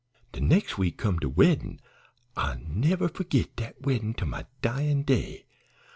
[0.31, 1.79] "De nex' week come de weddin'.
[2.35, 5.45] I'll never forgit dat weddin' to my dyin' day.